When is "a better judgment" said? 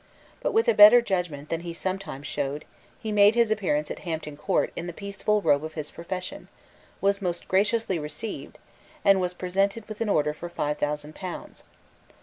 0.67-1.49